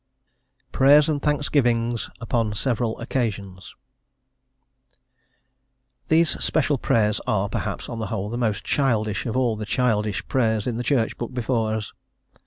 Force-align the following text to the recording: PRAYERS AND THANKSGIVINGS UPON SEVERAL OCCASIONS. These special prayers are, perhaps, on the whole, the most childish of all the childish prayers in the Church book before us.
PRAYERS 0.71 1.09
AND 1.09 1.21
THANKSGIVINGS 1.21 2.09
UPON 2.19 2.55
SEVERAL 2.55 2.99
OCCASIONS. 3.01 3.75
These 6.07 6.43
special 6.43 6.79
prayers 6.79 7.21
are, 7.27 7.47
perhaps, 7.47 7.87
on 7.87 7.99
the 7.99 8.07
whole, 8.07 8.31
the 8.31 8.35
most 8.35 8.63
childish 8.63 9.27
of 9.27 9.37
all 9.37 9.55
the 9.55 9.67
childish 9.67 10.27
prayers 10.27 10.65
in 10.65 10.77
the 10.77 10.83
Church 10.83 11.15
book 11.19 11.35
before 11.35 11.75
us. 11.75 11.93